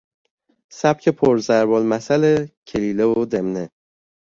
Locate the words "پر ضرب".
1.17-1.71